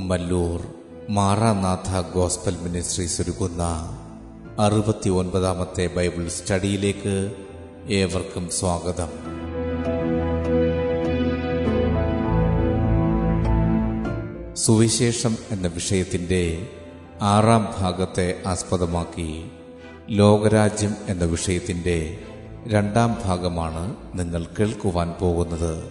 [0.00, 0.62] Kummallur
[1.10, 3.62] Maranatha gospel ministries ഒരുക്കുന്ന
[4.58, 7.32] അറുപത്തി ഒൻപതാമത്തെ ബൈബിൾ സ്റ്റഡിയിലേക്ക്
[7.88, 9.08] ഏവർക്കും സ്വാഗതം.
[14.54, 16.68] സുവിശേഷം എന്ന വിഷയത്തിന്റെ
[17.22, 19.50] ആറാം ഭാഗത്തെ ആസ്പദമാക്കി
[20.08, 22.18] ലോകരാജ്യം എന്ന വിഷയത്തിന്റെ
[22.66, 25.90] രണ്ടാം ഭാഗമാണ് നിങ്ങൾ കേൾക്കുവാൻ പോകുന്നത്.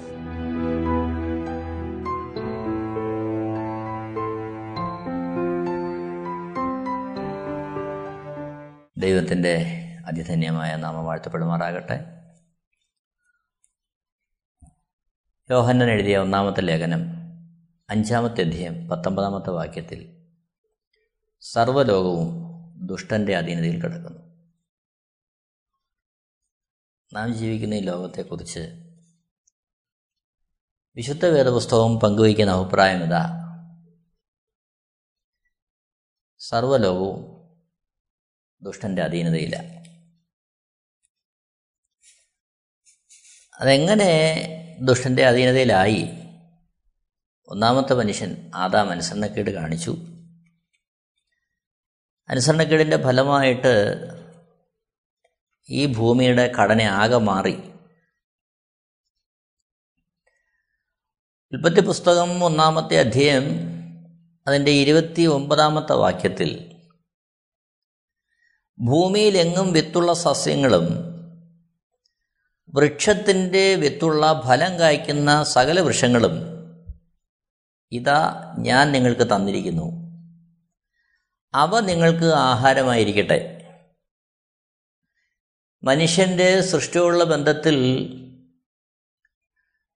[9.31, 11.99] ദൈവത്തിന്റെ അതിധന്യമായ നാമം വാഴ്ത്തപ്പെടുമാറാകട്ടെ.
[15.51, 16.99] യോഹന്നൻ എഴുതിയ ഒന്നാമത്തെ ലേഖനം
[17.89, 20.27] അഞ്ചാമത്തെ അധ്യയം പത്തൊമ്പതാമത്തെ വാക്യത്തിൽ
[21.41, 22.29] സർവലോകവും
[22.87, 24.19] ദുഷ്ടന്റെ അധീനതയിൽ കിടക്കുന്നു.
[27.13, 28.59] നാം ജീവിക്കുന്ന ഈ ലോകത്തെക്കുറിച്ച്
[30.95, 33.37] വിശുദ്ധ വേദപുസ്തകവും പങ്കുവയ്ക്കുന്ന അഭിപ്രായം ഇതാ.
[36.39, 37.40] സർവലോകവും
[38.63, 39.55] ദുഷ്ടന്റെ അധീനതയില്ല.
[43.59, 44.37] അതെങ്ങനെ
[44.81, 46.07] ദുഷ്ടന്റെ അധീനതയിലായി?
[47.47, 49.95] ഒന്നാമത്തെ മനുഷ്യൻ ആദാം അനുസരണക്കേട് കാണിച്ചു.
[52.29, 53.97] അനുസരണക്കേടിന്റെ ഫലമായിട്ട്
[55.69, 57.71] ഈ ഭൂമിയുടെ ഘടന ആകെ മാറി.
[61.51, 63.43] ഉൽപ്പത്തി പുസ്തകം ഒന്നാമത്തെ അധ്യയം
[64.47, 66.70] അതിന്റെ ഇരുപത്തി ഒമ്പതാമത്തെ വാക്യത്തിൽ
[68.81, 71.11] ഭൂമിയിലെങ്ങും വിത്തുള്ള സസ്യങ്ങളും
[72.73, 76.51] വൃക്ഷത്തിന്റെ വിത്തുള്ള ഫലം കായ്ക്കുന്ന സകല വൃക്ഷങ്ങളും
[77.91, 80.01] ഇതാ ഞാൻ നിങ്ങൾക്ക് തന്നിരിക്കുന്നു.
[81.53, 83.57] അവ നിങ്ങൾക്ക് ആഹാരമായിരിക്കട്ടെ.
[85.83, 87.77] മനുഷ്യന്റെ സൃഷ്ടിയുള്ള ബന്ധത്തിൽ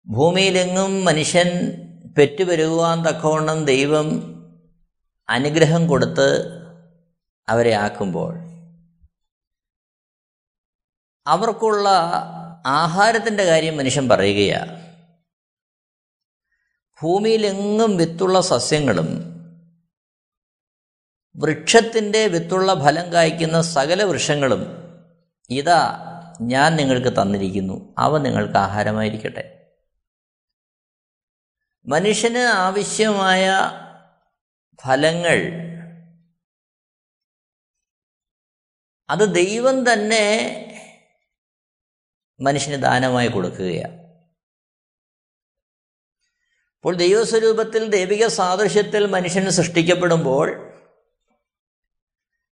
[0.08, 1.50] ഭൂമിയിലെങ്ങും മനുഷ്യൻ
[2.18, 4.36] പെറ്റുപെരുകുവാൻ തക്കവണ്ണം ദൈവം
[5.30, 6.60] അനുഗ്രഹം കൊടുത്ത്
[7.50, 8.45] അവരെ ആക്കുമ്പോൾ
[11.28, 11.90] അവർക്കുള്ള
[12.66, 14.86] ആഹാരത്തിന്റെ കാര്യം മനുഷ്യൻ പറയുകയാണ്
[17.02, 19.36] ഭൂമിയിലെങ്ങും വിത്തുള്ള സസ്യങ്ങളും
[21.38, 24.62] വൃക്ഷത്തിന്റെ വിത്തുള്ള ഫലം കായ്ക്കുന്ന സകല വൃക്ഷങ്ങളും
[25.50, 26.02] ഇതാ
[26.42, 27.96] ഞാൻ നിങ്ങൾക്ക് തന്നിരിക്കുന്നു.
[27.98, 29.74] അവ നിങ്ങൾക്ക് ആഹാരമായിരിക്കട്ടെ.
[31.86, 33.50] മനുഷ്യന് ആവശ്യമായ
[34.82, 35.66] ഫലങ്ങൾ
[39.10, 40.65] അത് ദൈവം തന്നെ
[42.40, 44.06] മനുഷ്യന് ദാനമായി കൊടുക്കുകയാണ്.
[46.76, 50.76] അപ്പോൾ ദൈവസ്വരൂപത്തിൽ ദൈവിക സാദൃശ്യത്തിൽ മനുഷ്യൻ സൃഷ്ടിക്കപ്പെടുമ്പോൾ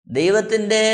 [0.07, 0.85] ദൈവത്തിന്റെ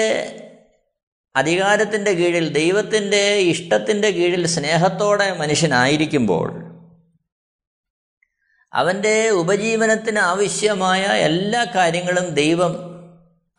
[1.37, 6.67] അധികാരത്തിന്റെ കീഴിൽ ദൈവത്തിന്റെ ഇഷ്ടത്തിന്റെ കീഴിൽ സ്നേഹത്തോടെ മനുഷ്യനായിരിക്കുമ്പോൾ
[8.73, 12.77] അവന്റെ ഉപജീവനത്തിന് ആവശ്യമായ എല്ലാ കാര്യങ്ങളും ദൈവം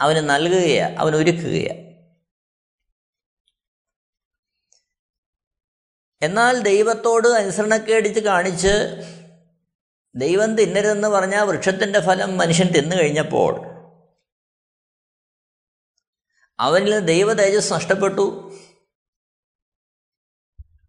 [0.01, 1.86] അവന് നൽകുകയാണ് അവൻ ഒരുക്കുകയാണ്
[6.21, 8.67] എന്നാൽ ദൈവത്തോട് അനുസരണക്കേടിച്ച് കാണിച്ച്
[10.15, 13.77] ദൈവം തിന്നരുതെന്ന് പറഞ്ഞ വൃക്ഷത്തിന്റെ ഫലം മനുഷ്യൻ തിന്നു കഴിഞ്ഞപ്പോൾ
[16.59, 18.53] അവനിൽ ദൈവ തേജസ് നഷ്ടപ്പെട്ടു.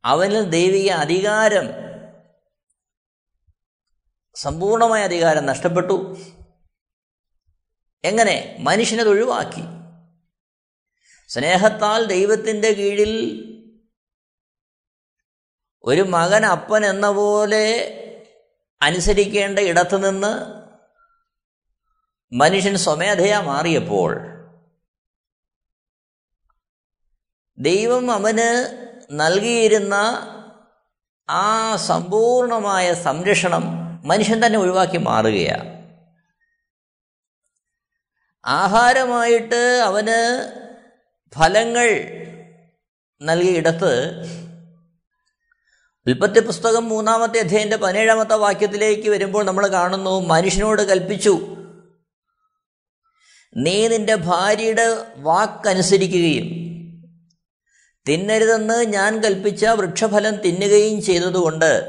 [0.05, 1.69] അവനിൽ ദൈവിക അധികാരം
[4.35, 6.17] സമ്പൂർണമായ അധികാരം നഷ്ടപ്പെട്ടു.
[8.05, 8.57] എങ്ങനെ?
[8.61, 9.63] മനുഷ്യനത് ഒഴിവാക്കി
[11.29, 13.45] സ്നേഹത്താൽ ദൈവത്തിന്റെ കീഴിൽ
[15.85, 17.67] ഒരു മകൻ അപ്പൻ എന്ന പോലെ
[18.81, 20.33] അനുസരിക്കേണ്ട ഇടത്തു നിന്ന്
[22.33, 24.11] മനുഷ്യൻ സ്വമേധയാ മാറിയപ്പോൾ
[27.59, 28.51] ദൈവം അവന്
[29.13, 29.95] നൽകിയിരുന്ന
[31.29, 33.65] ആ സമ്പൂർണമായ സംരക്ഷണം
[34.07, 35.67] മനുഷ്യൻ തന്നെ ഒഴിവാക്കി മാറുകയാണ്
[38.45, 40.21] ആഹാരമായിട്ട് അവന്
[41.33, 41.89] ഫലങ്ങൾ
[43.21, 43.93] നൽകിയിടത്ത്
[46.09, 51.57] ഉൽപ്പത്തി പുസ്തകം മൂന്നാമത്തെ അധ്യയന്റെ പതിനേഴാമത്തെ വാക്യത്തിലേക്ക് വരുമ്പോൾ നമ്മൾ കാണുന്നു മനുഷ്യനോട് കൽപ്പിച്ചു
[53.57, 56.45] നീ നിന്റെ ഭാര്യയുടെ വാക്കനുസരിക്കുകയും
[58.09, 61.85] തിന്നരുതെന്ന് ഞാൻ കൽപ്പിച്ച വൃക്ഷഫലം തിന്നുകയും ചെയ്തതുകൊണ്ട്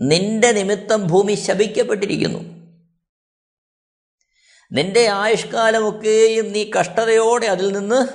[0.00, 2.38] നിന്റെ നിമിത്തം ഭൂമി ശപിക്കപ്പെട്ടിരിക്കുന്നു.
[4.72, 8.08] നിന്റെ ആയുഷ്കാലമൊക്കെയും നീ കഷ്ടതയോടെ അതിൽ നിന്ന്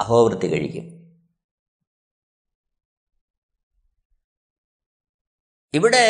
[0.00, 0.93] അഹോവൃത്തി കഴിക്കും.
[5.74, 6.06] ഇവിടെ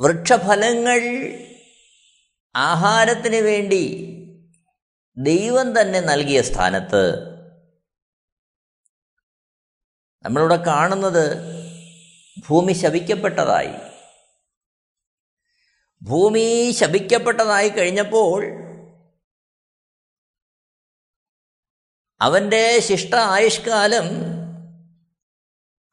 [0.00, 1.00] വൃക്ഷഫലങ്ങൾ
[2.56, 4.06] ആഹാരത്തിന് വേണ്ടി
[5.16, 7.30] ദൈവം തന്നെ നൽകിയ സ്ഥാനത്ത്.
[10.24, 11.38] നമ്മളിവിടെ കാണുന്നത്
[12.48, 13.90] ഭൂമി ശപിക്കപ്പെട്ടതായി.
[16.02, 18.44] ഭൂമി ശപിക്കപ്പെട്ടതായി കഴിഞ്ഞപ്പോൾ
[22.20, 24.39] അവന്റെ ശിഷ്ട ആയുഷ്കാലം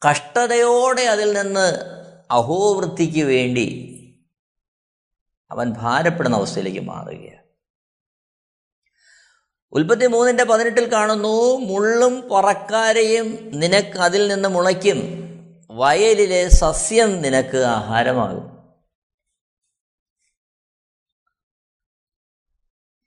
[0.05, 1.79] കഷ്ടതയോടെ അതിൽ നിന്ന്
[2.31, 3.67] അഹോവൃത്തിക്ക് വേണ്ടി
[5.51, 7.43] അവൻ ഭാരപ്പെടുന്ന അവസ്ഥയിലേക്ക് മാറുകയാണ്.
[9.71, 14.99] ഉൽപ്പത്തി മൂന്നിന്റെ പതിനെട്ടിൽ കാണുന്നു മുള്ളും പറക്കാരയും നിനക്ക് അതിൽ നിന്ന് മുളയ്ക്കും.
[15.69, 18.57] വയലിലെ സസ്യം നിനക്ക് ആഹാരമാകും.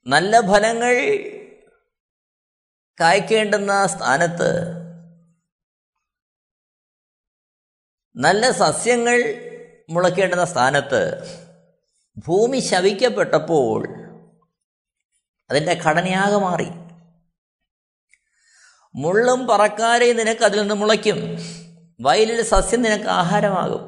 [0.07, 0.95] നല്ല ഫലങ്ങൾ
[3.01, 4.80] കായ്ക്കേണ്ടുന്ന സ്ഥാനത്ത്
[8.15, 9.19] നല്ല സസ്യങ്ങൾ
[9.89, 11.23] മുളയ്ക്കേണ്ടുന്ന സ്ഥാനത്ത്
[12.17, 13.87] ഭൂമി ശവിക്കപ്പെട്ടപ്പോൾ
[15.49, 16.67] അതിന്റെ ഘടനയാകെ മാറി.
[18.95, 21.37] മുള്ളും പറക്കാരെയും നിനക്ക് അതിൽ നിന്ന് മുളയ്ക്കും.
[22.01, 23.83] വയലിൽ സസ്യം നിനക്ക് ആഹാരമാകും.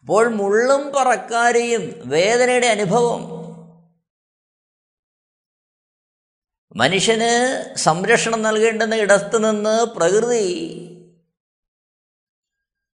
[0.00, 3.36] അപ്പോൾ മുള്ളും പറക്കാരെയും വേദനയുടെ അനുഭവം.
[6.76, 10.46] മനുഷ്യന് സംരക്ഷണം നൽകേണ്ടുന്ന ഇടത്ത് നിന്ന് പ്രകൃതി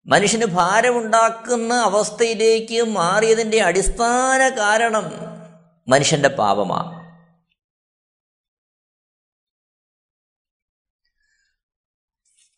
[0.09, 5.11] മനുഷ്യന് ഭാരമുണ്ടാക്കുന്ന അവസ്ഥയിലേക്ക് മാറിയതിന്റെ അടിസ്ഥാന കാരണം
[5.89, 6.99] മനുഷ്യന്റെ പാപമാണ്.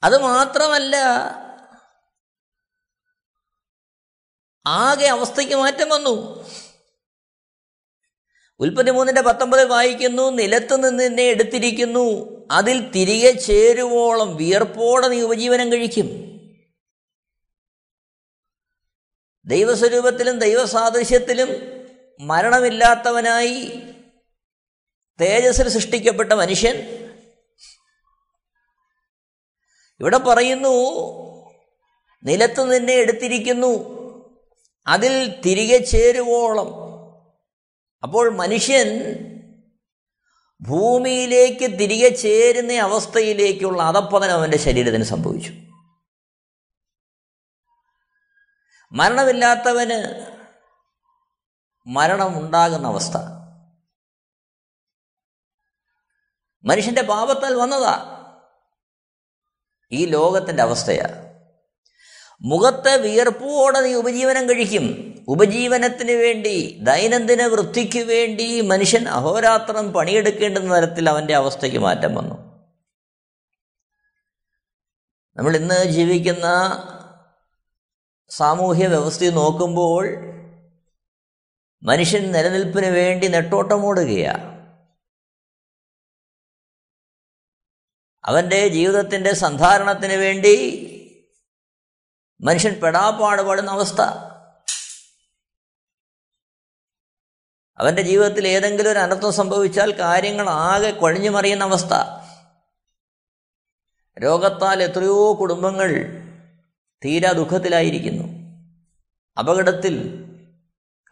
[0.02, 0.97] അത് മാത്രമല്ല
[4.67, 6.44] ആകെ അവസ്ഥയ്ക്ക് മാറ്റം വന്നു.
[8.61, 12.06] ഉൽപ്പത്തി മൂന്നിന്റെ പത്തൊമ്പതിൽ വായിക്കുന്നു നിലത്ത് നിന്ന് നിന്നെ എടുത്തിരിക്കുന്നു
[12.50, 16.30] അതിൽ തിരികെ ചേരുവോളം വിയർപ്പോടെ നീ ഉപജീവനം കഴിക്കും.
[19.44, 21.48] ദൈവസ്വരൂപത്തിലും ദൈവസാദൃശ്യത്തിലും
[22.20, 23.82] മരണമില്ലാത്തവനായി
[25.20, 26.76] തേജസ്സിൽ സൃഷ്ടിക്കപ്പെട്ട മനുഷ്യൻ.
[30.00, 30.75] ഇവിടെ പറയുന്നു
[32.25, 34.00] നിലത്ത് നിന്നെ എടുത്തിരിക്കുന്നു
[34.87, 36.90] അതിൽ തിരികെ ചേരുവോളം.
[38.02, 38.88] അപ്പോൾ മനുഷ്യൻ
[40.62, 45.52] ഭൂമിയിലേക്ക് തിരികെ ചേരുന്ന അവസ്ഥയിലേക്കുള്ള അധപ്പതനം അവന്റെ ശരീരത്തിന് സംഭവിച്ചു.
[48.92, 50.31] മരണമില്ലാത്തവന്
[51.87, 53.16] മരണം ഉണ്ടാകുന്ന അവസ്ഥ.
[56.64, 58.16] മനുഷ്യന്റെ പാപത്താൽ വന്നതാ
[59.92, 61.04] ഈ ലോകത്തിന്റെ അവസ്ഥയാ.
[62.40, 65.16] മുഖത്തെ വിയർപ്പോടെ നീ ഉപജീവനം കഴിക്കും.
[65.28, 72.34] ഉപജീവനത്തിന് വേണ്ടി ദൈനംദിന വൃത്തിക്ക് വേണ്ടി മനുഷ്യൻ അഹോരാത്രം പണിയെടുക്കേണ്ടുന്ന തരത്തിൽ അവന്റെ അവസ്ഥയ്ക്ക് മാറ്റം വന്നു.
[75.37, 76.46] നമ്മൾ ഇന്ന് ജീവിക്കുന്ന
[78.31, 80.09] സാമൂഹ്യ വ്യവസ്ഥയിൽ നോക്കുമ്പോൾ
[81.82, 84.50] മനുഷ്യൻ നിലനിൽപ്പിന് വേണ്ടി നെട്ടോട്ടമോടുകയാണ്
[88.25, 90.87] അവന്റെ ജീവിതത്തിന്റെ സന്ധാരണത്തിന് വേണ്ടി
[92.40, 94.00] മനുഷ്യൻ പെടാപ്പാടുപാടുന്ന അവസ്ഥ.
[97.78, 101.95] അവന്റെ ജീവിതത്തിൽ ഏതെങ്കിലും ഒരു അനർത്ഥം സംഭവിച്ചാൽ കാര്യങ്ങൾ ആകെ കൊഴിഞ്ഞു മറിയുന്ന അവസ്ഥ.
[104.23, 106.20] രോഗത്താൽ എത്രയോ കുടുംബങ്ങൾ
[107.04, 108.25] തീരാ ദുഃഖത്തിലായിരിക്കുന്നു.
[109.38, 110.25] അപകടത്തിൽ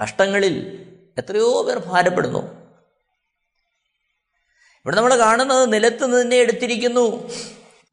[0.02, 0.84] കഷ്ടങ്ങളിൽ
[1.18, 2.38] എത്രയോ പേർ ഭാരപ്പെടുന്നു.
[4.78, 7.30] ഇവിടെ നമ്മൾ കാണുന്നത് നിലത്ത് നിന്നെ എടുത്തിരിക്കുന്നു.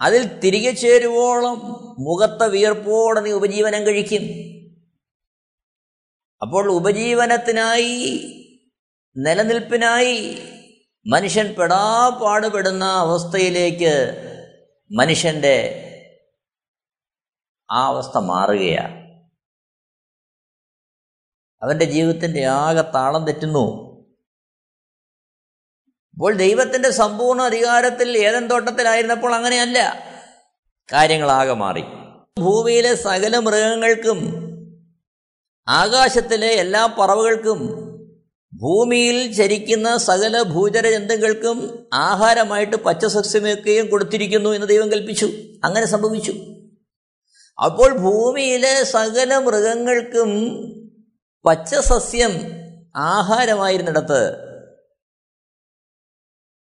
[0.01, 1.55] അതിൽ തിരികെ ചേരുവോളം
[1.99, 4.23] മുഖത്തെ വിയർപ്പോടെ നീ ഉപജീവനം കഴിക്കും.
[6.41, 8.31] അപ്പോൾ ഉപജീവനത്തിനായി
[9.17, 10.43] നിലനിൽപ്പിനായി
[11.07, 14.21] മനുഷ്യൻ പെടാപാടുപെടുന്ന അവസ്ഥയിലേക്ക്
[14.91, 15.81] മനുഷ്യന്റെ
[17.71, 19.05] ആ അവസ്ഥ മാറുകയാണ്.
[21.63, 23.85] അവന്റെ ജീവിതത്തിന്റെ ആകെ താളം തെറ്റുന്നു.
[26.13, 29.99] അപ്പോൾ ദൈവത്തിന്റെ സമ്പൂർണ അധികാരത്തിൽ ഏതൻ തോട്ടത്തിലായിരുന്നപ്പോൾ അങ്ങനെയല്ല.
[30.93, 31.81] കാര്യങ്ങളാകെ മാറി.
[32.39, 34.45] ഭൂമിയിലെ സകല മൃഗങ്ങൾക്കും
[35.67, 37.85] ആകാശത്തിലെ എല്ലാ പറവുകൾക്കും
[38.53, 45.25] ഭൂമിയിൽ ചരിക്കുന്ന സകല ഭൂചര ജന്തുക്കൾക്കും ആഹാരമായിട്ട് പച്ചസസ്യമൊക്കെയും കൊടുത്തിരിക്കുന്നു എന്ന് ദൈവം കൽപ്പിച്ചു.
[45.63, 46.31] അങ്ങനെ സംഭവിച്ചു.
[47.63, 50.31] അപ്പോൾ ഭൂമിയിലെ സകല മൃഗങ്ങൾക്കും
[51.45, 52.31] പച്ചസസ്യം
[52.95, 54.45] ആഹാരമായിരുന്നിടത്ത്.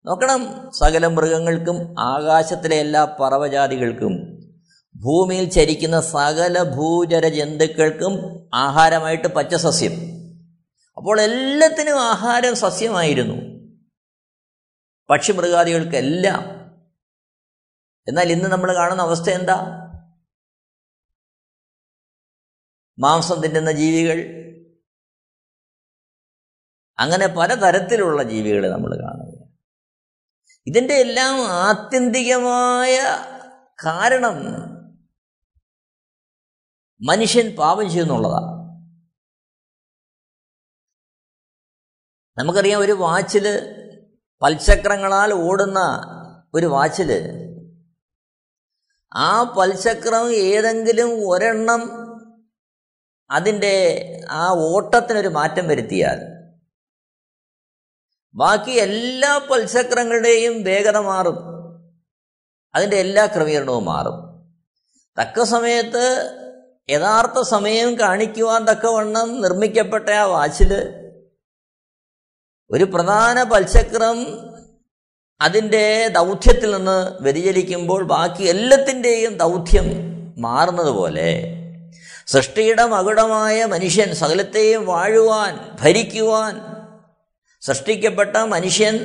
[0.05, 4.37] നോക്കണം സകല മൃഗങ്ങൾക്കും ആകാശത്തിലെ എല്ലാ പറവജാതികൾക്കും
[5.03, 8.13] ഭൂമിയിൽ ചരിക്കുന്ന സകല ഭൂചര ജന്തുക്കൾക്കും
[8.53, 9.91] ആഹാരമായിട്ട് പച്ചസസ്യം.
[10.97, 13.35] അപ്പോൾ എല്ലാത്തിനും ആഹാരം സസ്യമായിരുന്നു.
[15.09, 16.43] പക്ഷിമൃഗാദികൾക്കെല്ലാം.
[18.07, 19.86] എന്നാൽ ഇന്ന് നമ്മൾ കാണുന്ന അവസ്ഥ എന്താ?
[22.99, 24.19] മാംസം തിന്നുന്ന ജീവികൾ.
[26.99, 29.47] അങ്ങനെ പലതരത്തിലുള്ള ജീവികളെ നമ്മൾ കാണുക
[30.67, 32.97] ഇതിന്റെ എല്ലാം ആത്യന്തികമായ
[33.85, 34.35] കാരണം
[37.07, 38.57] മനുഷ്യൻ പാപം ചെയ്യുന്നുള്ളതാണ്.
[42.37, 43.45] നമുക്കറിയാം ഒരു വാച്ചിൽ
[44.41, 45.79] പൽചക്രങ്ങളാൽ ഓടുന്ന
[46.53, 47.11] ഒരു വാച്ചിൽ
[49.13, 52.06] ആ പൽചക്രം ഏതെങ്കിലും ഒരെണ്ണം
[53.29, 53.75] അതിന്റെ
[54.29, 56.37] ആ ഓട്ടത്തിനൊരു മാറ്റം വരുത്തിയാൽ
[58.35, 61.37] ബാക്കി എല്ലാ പൽചക്രങ്ങളുടെയും വേഗത മാറും.
[62.75, 64.27] അതിന്റെ എല്ലാ ക്രമീകരണവും മാറും.
[65.21, 66.33] തക്ക സമയത്ത്
[66.89, 70.73] യഥാർത്ഥ സമയം കാണിക്കുവാൻ തക്കവണ്ണം നിർമ്മിക്കപ്പെട്ട ആ വാച്ചിൽ
[72.69, 74.17] ഒരു പ്രധാന പൽചക്രം
[75.41, 79.85] അതിന്റെ ദൗത്യത്തിൽ നിന്ന് വ്യതിചലിക്കുമ്പോൾ ബാക്കി എല്ലാത്തിന്റെയും ദൗത്യം
[80.37, 81.53] മാറുന്നത് പോലെ
[82.27, 86.55] സൃഷ്ടിയുടെ മകുടമായ മനുഷ്യൻ സകലത്തെയും വാഴുവാൻ ഭരിക്കുവാൻ
[87.63, 88.95] സൃഷ്ടിക്കപ്പെട്ട മനുഷ്യൻ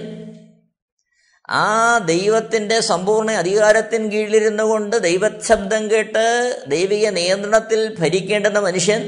[1.48, 6.24] ആ ദൈവത്തിന്റെ സമ്പൂർണ അധികാരത്തിന് കീഴിലിരുന്നു കൊണ്ട് ദൈവശബ്ദം കേട്ട്
[6.66, 9.02] ദൈവിക നിയന്ത്രണത്തിൽ ഭരിക്കേണ്ടുന്ന മനുഷ്യൻ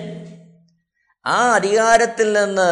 [1.27, 2.71] ആ അധികാരത്തിൽ നിന്ന്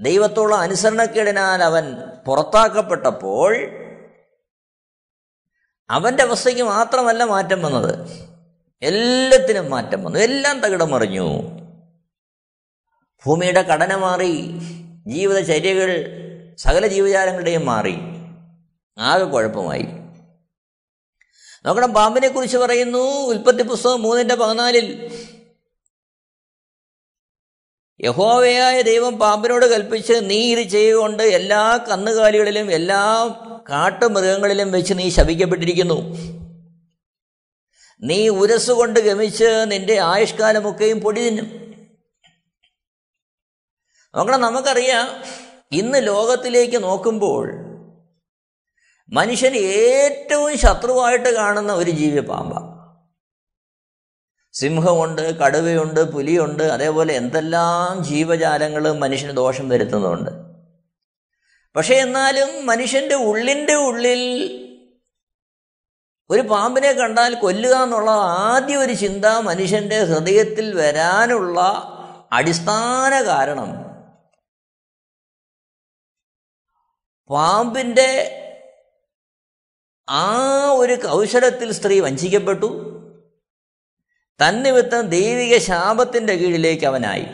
[0.00, 3.52] ദൈവത്തോളം അനുസരണക്കേടിനാൽ അവൻ പുറത്താക്കപ്പെട്ടപ്പോൾ
[5.90, 7.92] അവന്റെ അവസ്ഥയ്ക്ക് മാത്രമല്ല മാറ്റം വന്നത്.
[8.82, 10.18] എല്ലാത്തിനും മാറ്റം വന്നു.
[10.18, 11.42] എല്ലാം തകിടം മറിഞ്ഞു
[13.26, 14.58] ഭൂമിയുടെ ഘടന മാറി.
[15.06, 16.06] ജീവിതചര്യകൾ
[16.58, 17.94] സകല ജീവജാലങ്ങളുടെയും മാറി.
[18.98, 19.82] ആകെ കുഴപ്പമായി.
[21.66, 22.98] നോക്കണം പാമ്പിനെ കുറിച്ച് പറയുന്നു.
[22.98, 25.12] ഉൽപ്പത്തി പുസ്തകം മൂന്നിന്റെ പതിനാലിൽ.
[28.00, 33.28] യഹോവയായ ദൈവം പാമ്പിനോട് കൽപ്പിച്ച് നീ ഇത് ചെയ്യുകൊണ്ട് എല്ലാ കന്നുകാലികളിലും എല്ലാ
[33.70, 36.16] കാട്ടുമൃഗങ്ങളിലും വെച്ച് നീ ശപിക്കപ്പെട്ടിരിക്കുന്നു.
[38.02, 41.62] നീ ഉരസുകൊണ്ട് ഗമിച്ച് നിന്റെ ആയുഷ്കാലമൊക്കെയും പൊടി തിന്നും.
[44.14, 45.08] നോക്കണം നമുക്കറിയാം
[45.72, 47.52] ഇന്ന് ലോകത്തിലേക്ക് നോക്കുമ്പോൾ
[49.12, 52.72] മനുഷ്യൻ ഏറ്റവും ശത്രുവായിട്ട് കാണുന്ന ഒരു ജീവി പാമ്പ.
[54.52, 60.30] സിംഹമുണ്ട് കടുവയുണ്ട് പുലിയുണ്ട് അതേപോലെ എന്തെല്ലാം ജീവജാലങ്ങൾ മനുഷ്യന് ദോഷം വരുത്തുന്നുണ്ട്.
[61.76, 64.61] പക്ഷേ എന്നാലും മനുഷ്യന്റെ ഉള്ളിന്റെ ഉള്ളിൽ
[66.30, 71.60] ഒരു പാമ്പിനെ കണ്ടാൽ കൊല്ലുക എന്നുള്ള ആദ്യ ഒരു ചിന്ത മനുഷ്യന്റെ ഹൃദയത്തിൽ വരാനുള്ള
[72.32, 73.92] അടിസ്ഥാന കാരണം
[77.30, 78.38] പാമ്പിന്റെ
[80.08, 82.88] ആ ഒരു കൗശലത്തിൽ സ്ത്രീ വഞ്ചിക്കപ്പെട്ടു.
[84.24, 87.26] തന്നിമിത്തം ദൈവിക ശാപത്തിന്റെ കീഴിലേക്ക് അവനായി.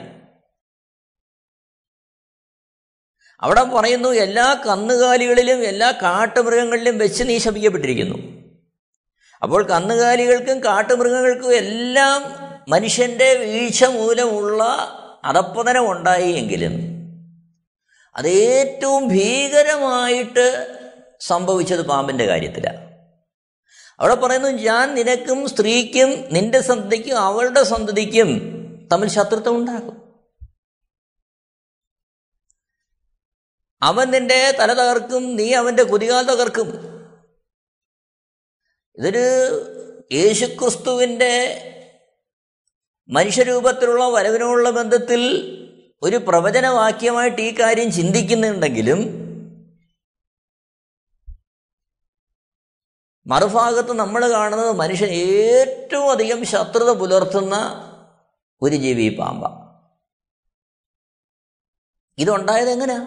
[3.41, 8.38] അവിടെ പറയുന്നു എല്ലാ കന്നുകാലികളിലും എല്ലാ കാട്ടുമൃഗങ്ങളിലും വെച്ച് നീ ശപിക്കപ്പെട്ടിരിക്കുന്നു.
[9.43, 12.23] അപ്പോൾ കന്നുകാലികൾക്കും കാട്ടുമൃഗങ്ങൾക്കും എല്ലാം
[12.69, 14.63] മനുഷ്യന്റെ വീഴ്ച മൂലമുള്ള
[15.25, 16.75] അധപ്പതനം ഉണ്ടായി എങ്കിലും
[18.17, 20.77] അത് ഏറ്റവും ഭീകരമായിട്ട്
[21.21, 22.89] സംഭവിച്ചത് പാമ്പിന്റെ കാര്യത്തിലാണ്
[24.01, 28.29] അവിടെ പറയുന്നു ഞാൻ നിനക്കും സ്ത്രീക്കും നിന്റെ സന്തതിക്കും അവളുടെ സന്തതിക്കും
[28.93, 29.95] തമ്മിൽ ശത്രുത്വം ഉണ്ടാക്കും
[33.83, 36.98] അവൻ നിന്റെ തല തകർക്കും നീ അവന്റെ കുതികാൽ തകർക്കും.
[38.99, 39.25] ഇതൊരു
[40.13, 41.65] യേശുക്രിസ്തുവിന്റെ
[43.09, 45.55] മനുഷ്യരൂപത്തിലുള്ള വരവിനോടുള്ള ബന്ധത്തിൽ
[46.03, 49.29] ഒരു പ്രവചനവാക്യമായിട്ട് ഈ കാര്യം ചിന്തിക്കുന്നുണ്ടെങ്കിലും
[53.27, 57.55] മറുഭാഗത്ത് നമ്മൾ കാണുന്നത് മനുഷ്യൻ ഏറ്റവും അധികം ശത്രുത പുലർത്തുന്ന
[58.63, 59.69] ഒരു ജീവി പാമ്പ.
[62.19, 63.07] ഇതുണ്ടായത് എങ്ങനെയാ?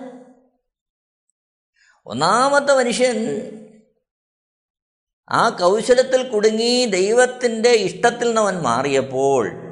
[2.05, 3.17] ഒന്നാമത്തെ മനുഷ്യൻ
[5.32, 9.72] ആ കൗശലത്തിൽ കുടുങ്ങി ദൈവത്തിന്റെ ഇഷ്ടത്തിൽ നിന്നവൻ മാറിയപ്പോൾ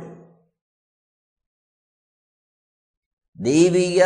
[3.39, 4.04] ദൈവിക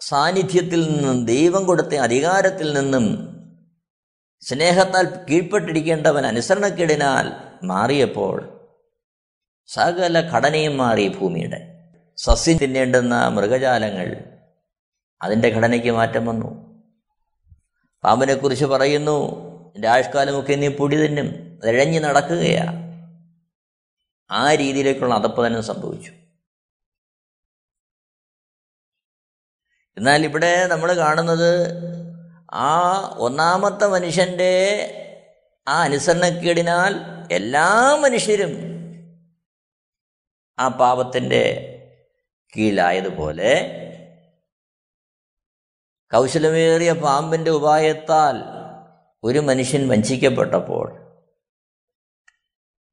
[0.00, 3.28] സാന്നിധ്യത്തിൽ നിന്നും ദൈവം കൊടുത്ത അധികാരത്തിൽ നിന്നും
[4.40, 7.26] സ്നേഹത്താൽ കീഴ്പ്പെട്ടിരിക്കേണ്ടവൻ അനുസരണക്കേടിനാൽ
[7.64, 8.68] മാറിയപ്പോൾ
[9.66, 11.90] സകല ഘടനയും മാറി ഭൂമിയുടെ.
[12.16, 14.16] സസ്യം തിന്നേണ്ടുന്ന മൃഗജാലങ്ങൾ
[15.22, 16.68] അതിന്റെ ഘടനയ്ക്ക് മാറ്റം വന്നു.
[18.04, 21.28] പാമ്പിനെക്കുറിച്ച് പറയുന്നു എന്റെ ആയുഷ്കാലമൊക്കെ നീ പൊടി തന്നും
[21.64, 22.66] ഇഴഞ്ഞു നടക്കുകയാ.
[24.30, 26.12] ആ രീതിയിലേക്കുള്ള അതപ്പതനം സംഭവിച്ചു.
[29.96, 31.50] എന്നാൽ ഇവിടെ നമ്മൾ കാണുന്നത്
[32.52, 32.74] ആ
[33.18, 34.52] ഒന്നാമത്തെ മനുഷ്യന്റെ
[35.68, 36.94] ആ അനുസരണക്കേടിനാൽ
[37.30, 38.52] എല്ലാ മനുഷ്യരും
[40.58, 41.42] ആ പാപത്തിന്റെ
[42.56, 43.52] കീഴിലായതുപോലെ
[46.12, 48.57] കൗശലമേറിയ പാമ്പിന്റെ ഉപായത്താൽ
[49.28, 51.08] ഒരു മനുഷ്യൻ വഞ്ചിക്കപ്പെട്ടപ്പോൾ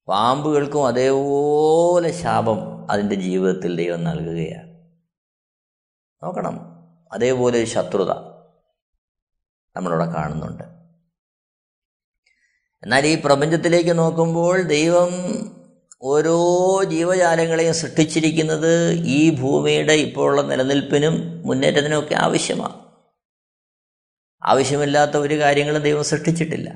[0.08, 4.76] പാമ്പുകൾക്കും അതേപോലെ ശാപം അതിന്റെ ജീവിതത്തിൽ ദൈവം നൽകുകയാണ്.
[6.24, 6.60] നോക്കണം.
[7.14, 8.10] അതേപോലെ ഒരു ശത്രുത
[9.76, 10.64] നമ്മളിവിടെ കാണുന്നുണ്ട്.
[12.84, 15.10] എന്നാൽ ഈ പ്രപഞ്ചത്തിലേക്ക് നോക്കുമ്പോൾ ദൈവം
[16.02, 16.40] ഓരോ
[16.84, 22.85] ജീവജാലങ്ങളെയും സൃഷ്ടിച്ചിരിക്കുന്നത് ഈ ഭൂമിയുടെ ഇപ്പോഴുള്ള നിലനിൽപ്പിനും മുന്നേറ്റത്തിനും ഒക്കെ ആവശ്യമാണ്.
[24.44, 26.70] ആവശ്യമില്ലാത്ത ഒരു കാര്യങ്ങളും ദൈവം സൃഷ്ടിച്ചിട്ടില്ല.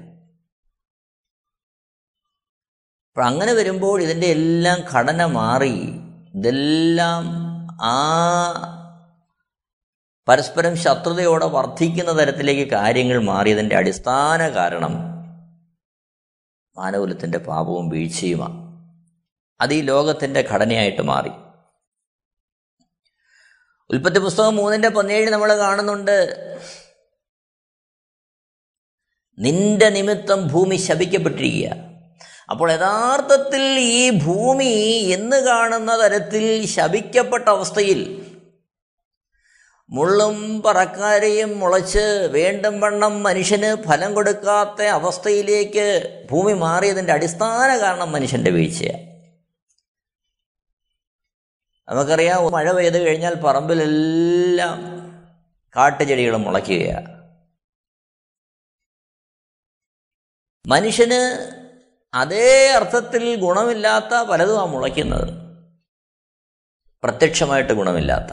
[3.08, 5.75] അപ്പൊ അങ്ങനെ വരുമ്പോൾ ഇതിന്റെ എല്ലാം ഘടന മാറി
[6.36, 7.25] ഇതെല്ലാം
[7.82, 7.96] ആ
[10.28, 14.94] പരസ്പരം ശത്രുതയോടെ വർദ്ധിക്കുന്ന തരത്തിലേക്ക് കാര്യങ്ങൾ മാറിയതിന്റെ അടിസ്ഥാന കാരണം
[16.78, 18.70] മാനകുലത്തിന്റെ പാപവും വീഴ്ചയുമാണ്.
[19.62, 21.30] അത് ഈ ലോകത്തിന്റെ ഘടനയായിട്ട് മാറി.
[23.89, 26.18] ഉൽപ്പത്തി പുസ്തകം മൂന്നിന്റെ പതിനേഴ് നമ്മൾ കാണുന്നുണ്ട്
[29.39, 31.89] നിന്റെ നിമിത്തം ഭൂമി ശപിക്കപ്പെട്ടിരിക്കുക.
[32.50, 34.72] അപ്പോൾ യഥാർത്ഥത്തിൽ ഈ ഭൂമി
[35.13, 38.22] എന്ന് കാണുന്ന തരത്തിൽ ശപിക്കപ്പെട്ട അവസ്ഥയിൽ
[39.89, 49.05] മുള്ളും പറക്കാരയും മുളച്ച് വേണ്ടും വണ്ണം മനുഷ്യന് ഫലം കൊടുക്കാത്ത അവസ്ഥയിലേക്ക് ഭൂമി മാറിയതിന്റെ അടിസ്ഥാന കാരണം മനുഷ്യന്റെ വീഴ്ചയാണ്
[51.88, 54.79] നമുക്കറിയാം മഴ പെയ്ത് കഴിഞ്ഞാൽ പറമ്പിലെല്ലാം
[55.75, 57.19] കാട്ടുചെടികൾ മുളയ്ക്കുകയാണ്
[60.70, 61.52] മനുഷ്യന്
[62.14, 65.30] അതേ അർത്ഥത്തിൽ ഗുണമില്ലാത്ത പലതുമാണ് മുളയ്ക്കുന്നത്.
[67.04, 68.32] പ്രത്യക്ഷമായിട്ട് ഗുണമില്ലാത്ത.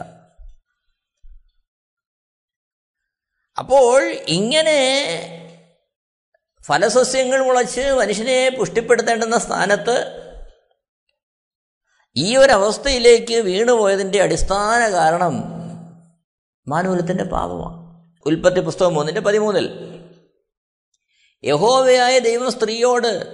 [3.57, 4.77] അപ്പോൾ ഇങ്ങനെ
[6.67, 9.97] ഫലസസ്യങ്ങൾ മുളച്ച് മനുഷ്യനെ പുഷ്ടിപ്പെടുത്തേണ്ടുന്ന സ്ഥാനത്ത്
[12.15, 15.33] ഈ ഒരവസ്ഥയിലേക്ക് വീണുപോയതിന്റെ അടിസ്ഥാന കാരണം
[16.67, 17.87] മാനൂലത്തിന്റെ പാപമാണ്.
[18.25, 19.96] ഉൽപ്പത്തി പുസ്തകം മൂന്നിന്റെ പതിമൂന്നിൽ
[21.43, 23.27] യഹോവയായ ദൈവം സ്ത്രീയോട്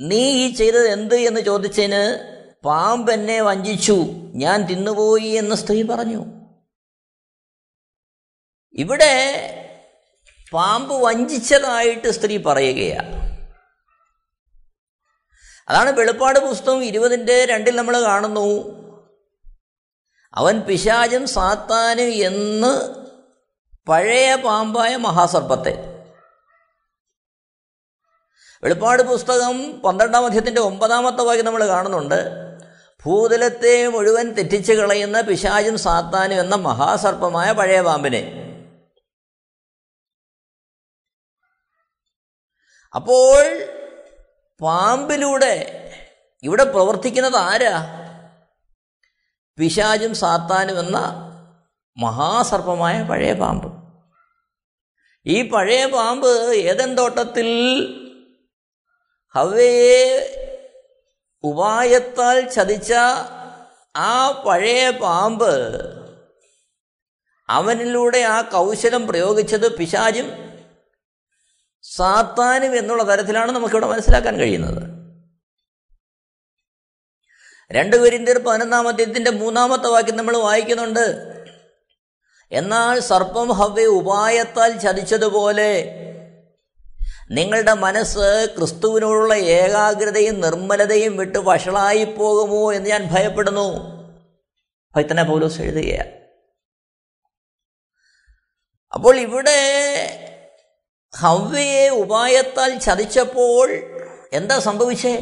[0.00, 1.14] നീ ഈ ചെയ്തത് എന്ത്?
[1.14, 2.30] എന്ന് ചോദിച്ചതിന്
[2.64, 6.24] പാമ്പ് എന്നെ വഞ്ചിച്ചു ഞാൻ തിന്നുപോയി എന്ന് സ്ത്രീ പറഞ്ഞു.
[8.72, 9.14] ഇവിടെ
[10.52, 13.20] പാമ്പ് വഞ്ചിച്ചതായിട്ട് സ്ത്രീ പറയുകയാണ്
[15.68, 18.80] അതാണ് വെളിപ്പാട് പുസ്തകം ഇരുപതിന്റെ രണ്ടിൽ നമ്മൾ കാണുന്നു.
[20.34, 22.94] അവൻ പിശാചും സാത്താനും എന്ന്
[23.88, 25.89] പഴയ പാമ്പായ മഹാസർപ്പത്തെ
[28.62, 32.32] വെളിപ്പാട് പുസ്തകം പന്ത്രണ്ടാം അധ്യത്തിന്റെ ഒമ്പതാമത്തെ വാക്യം നമ്മൾ കാണുന്നുണ്ട്.
[33.04, 38.22] ഭൂതലത്തെ മുഴുവൻ തെറ്റിച്ച് കളയുന്ന പിശാചും സാത്താനും എന്ന മഹാസർപ്പമായ പഴയ പാമ്പിനെ.
[42.94, 43.64] അപ്പോൾ
[44.60, 45.54] പാമ്പിലൂടെ
[46.42, 47.78] ഇവിടെ പ്രവർത്തിക്കുന്നത് ആരാ?
[49.58, 50.98] പിശാചും സാത്താനും എന്ന
[51.98, 53.80] മഹാസർപ്പമായ പഴയ പാമ്പ്.
[55.26, 57.48] ഈ പഴയ പാമ്പ് ഏതൻ തോട്ടത്തിൽ
[59.34, 60.36] ഹവയെ
[61.44, 62.92] ഉപായത്താൽ ചതിച്ച
[63.96, 65.80] ആ പഴയ പാമ്പ്
[67.48, 70.50] അവനിലൂടെ ആ കൗശലം പ്രയോഗിച്ചത് പിശാചും
[71.82, 74.82] സാത്താനും എന്നുള്ള തരത്തിലാണ് നമുക്കിവിടെ മനസ്സിലാക്കാൻ കഴിയുന്നത്.
[77.72, 81.06] രണ്ട് പേരിന്റെ പതിനൊന്നാം അധ്യയത്തിന്റെ മൂന്നാമത്തെ വാക്യം നമ്മൾ വായിക്കുന്നുണ്ട്.
[82.52, 85.72] എന്നാൽ സർപ്പം ഹവ്വെ ഉപായത്താൽ ചതിച്ചതുപോലെ
[87.30, 93.74] നിങ്ങളുടെ മനസ്സ് ക്രിസ്തുവിനോടുള്ള ഏകാഗ്രതയും നിർമ്മലതയും വിട്ട് വഷളായി പോകുമോ എന്ന് ഞാൻ ഭയപ്പെടുന്നു.
[94.96, 96.10] ഭക്തനെ പൗലോസ് എഴുതുകയാണ്.
[98.94, 99.58] അപ്പോൾ ഇവിടെ
[101.18, 103.70] ഹവ്വയെ ഉപായത്താൽ ചതിച്ചപ്പോൾ
[104.32, 105.16] എന്താ സംഭവിച്ചേ?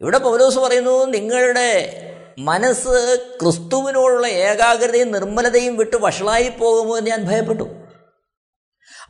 [0.00, 1.98] ഇവിടെ പൗലോസ് പറയുന്നു നിങ്ങളുടെ
[2.38, 7.81] മനസ്സ് ക്രിസ്തുവിനോടുള്ള ഏകാഗ്രതയും നിർമ്മലതയും വിട്ട് വഷളായി പോകുമോ എന്ന് ഞാൻ ഭയപ്പെട്ടു.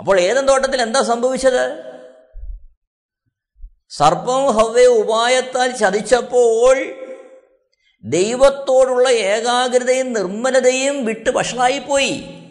[0.03, 1.83] അപ്പോൾ ഏതൻ തോട്ടത്തിൽ എന്താ സംഭവിച്ചത്?
[3.91, 6.77] സർപ്പം ഹവ്വെ ഉപായത്താൽ ചതിച്ചപ്പോൾ
[8.05, 12.43] ദൈവത്തോടുള്ള ഏകാഗ്രതയും നിർമ്മലതയും വിട്ട് വഷളായിപ്പോയി.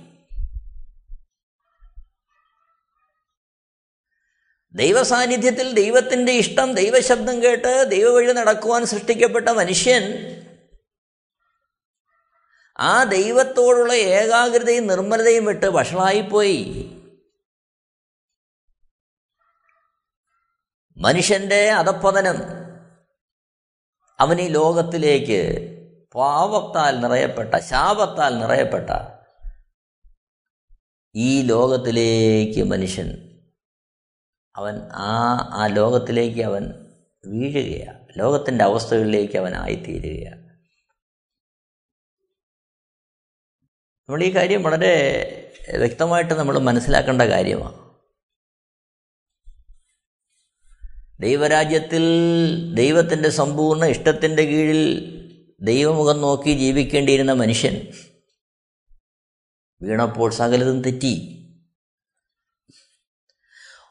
[4.73, 10.03] ദൈവസാന്നിധ്യത്തിൽ ദൈവത്തിന്റെ ഇഷ്ടം ദൈവശബ്ദം കേട്ട് ദൈവവഴി നടക്കുവാൻ സൃഷ്ടിക്കപ്പെട്ട മനുഷ്യൻ
[12.79, 16.90] ആ ദൈവത്തോടുള്ള ഏകാഗ്രതയും നിർമ്മലതയും വിട്ട് വഷളായിപ്പോയി.
[21.01, 22.35] മനുഷ്യന്റെ അധപ്പതനം
[24.19, 25.41] അവൻ ഈ ലോകത്തിലേക്ക്
[26.15, 28.89] പാവത്താൽ നിറയപ്പെട്ട ശാപത്താൽ നിറയപ്പെട്ട
[31.15, 33.39] ഈ ലോകത്തിലേക്ക് മനുഷ്യൻ
[34.55, 36.63] അവൻ ആ ആ ലോകത്തിലേക്ക് അവൻ
[37.25, 38.07] വീഴുകയാണ്.
[38.17, 40.41] ലോകത്തിന്റെ അവസ്ഥകളിലേക്ക് അവൻ ആയിത്തീരുകയാണ്.
[44.09, 44.93] നമ്മൾ ഈ കാര്യം വളരെ
[45.77, 47.80] വ്യക്തമായിട്ട് നമ്മൾ മനസ്സിലാക്കേണ്ട കാര്യമാണ്.
[51.21, 52.03] ദൈവരാജ്യത്തിൽ
[52.73, 55.11] ദൈവത്തിന്റെ സമ്പൂർണ ഇഷ്ടത്തിന്റെ കീഴിൽ
[55.61, 57.87] ദൈവമുഖം നോക്കി ജീവിക്കേണ്ടിയിരുന്ന മനുഷ്യൻ
[59.81, 61.37] വീണപ്പോൾ സകലതും തെറ്റി.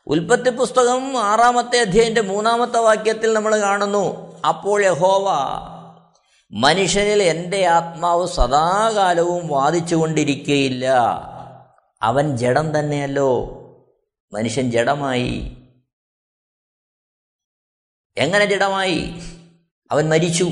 [0.07, 5.29] ഉൽപ്പത്തി പുസ്തകം ആറാമത്തെ അധ്യായന്റെ മൂന്നാമത്തെ വാക്യത്തിൽ നമ്മൾ കാണുന്നു അപ്പോൾ യഹോവ
[6.53, 10.87] മനുഷ്യനിൽ എന്റെ ആത്മാവ് സദാകാലവും വാദിച്ചുകൊണ്ടിരിക്കുകയില്ല
[12.03, 13.31] അവൻ ജഡം തന്നെയല്ലോ.
[14.33, 15.57] മനുഷ്യൻ ജഡമായി
[18.21, 19.15] എങ്ങനെ ജഡമായി
[19.91, 20.45] അവൻ മരിച്ചു.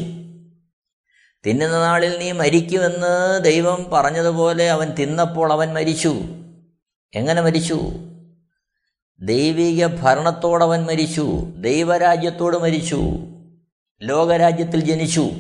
[1.47, 6.15] തിന്നുന്ന നാളിൽ നീ മരിക്കുമെന്ന് ദൈവം പറഞ്ഞതുപോലെ അവൻ തിന്നപ്പോൾ അവൻ മരിച്ചു.
[7.15, 7.81] എങ്ങനെ മരിച്ചു?
[9.21, 11.53] ദൈവിക ഭരണത്തോടവൻ മരിച്ചു.
[11.57, 13.01] ദൈവരാജ്യത്തോട് മരിച്ചു.
[14.03, 15.31] ലോകരാജ്യത്തിൽ ജനിച്ചു.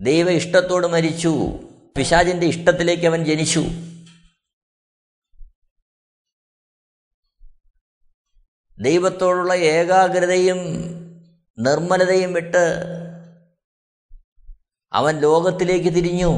[0.00, 1.60] ദൈവ ഇഷ്ടത്തോട് മരിച്ചു.
[1.96, 3.64] പിശാചിന്റെ ഇഷ്ടത്തിലേക്ക് അവൻ ജനിച്ചു.
[8.78, 10.58] ദൈവത്തോടുള്ള ഏകാഗ്രതയും
[11.58, 12.78] നിർമ്മലതയും വിട്ട്
[14.92, 16.30] അവൻ ലോകത്തിലേക്ക് തിരിഞ്ഞു.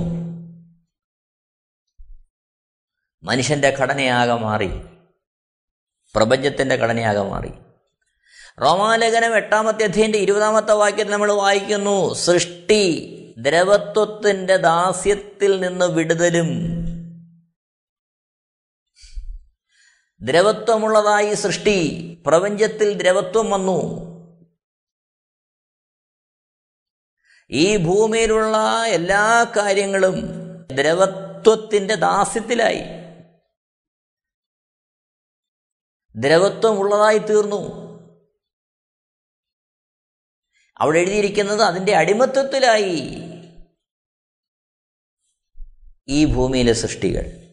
[3.23, 4.71] മനുഷ്യന്റെ ഘടനയാകെ മാറി.
[6.15, 7.51] പ്രപഞ്ചത്തിന്റെ ഘടനയാകെ മാറി.
[8.63, 16.51] റോമാലേഖനം എട്ടാമത്തെ അധ്യയന്റെ ഇരുപതാമത്തെ വാക്യത്തിൽ നമ്മൾ വായിക്കുന്നു സൃഷ്ടി ദ്രവത്വത്തിന്റെ ദാസ്യത്തിൽ നിന്ന് വിടുതലും.
[20.21, 22.03] ദ്രവത്വമുള്ളതായി സൃഷ്ടി.
[22.27, 24.07] പ്രപഞ്ചത്തിൽ ദ്രവത്വം വന്നു.
[27.51, 30.15] ഈ ഭൂമിയിലുള്ള എല്ലാ കാര്യങ്ങളും
[30.75, 32.81] ദ്രവത്വത്തിന്റെ ദാസ്യത്തിലായി.
[36.17, 37.87] ദ്രവത്വമുള്ളതായി തീർന്നു.
[40.79, 43.23] അവിടെ എഴുതിയിരിക്കുന്നത് അതിന്റെ അടിമത്വത്തിലായി
[46.09, 47.46] ഈ ഭൂമിയിലെ സൃഷ്ടികൾ.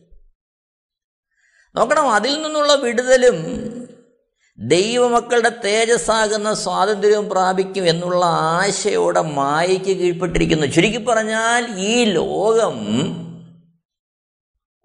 [1.76, 3.36] നോക്കണം അതിൽ നിന്നുള്ള വിടുതലും
[4.58, 10.66] ദൈവമക്കളുടെ തേജസ്സാകുന്ന സ്വാതന്ത്ര്യവും പ്രാപിക്കും എന്നുള്ള ആശയോടെ മായയ്ക്ക് കീഴ്പ്പെട്ടിരിക്കുന്നു.
[10.66, 12.80] ചുരുക്കി പറഞ്ഞാൽ ഈ ലോകം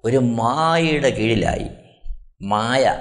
[0.04, 1.68] ഒരു മായയുടെ കീഴിലായി.
[2.42, 2.98] മായ.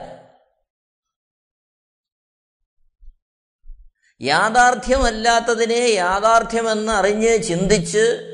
[4.22, 8.34] യാഥാർത്ഥ്യമല്ലാത്തതിനെ യാഥാർത്ഥ്യമെന്ന് അറിഞ്ഞ് ചിന്തിച്ച്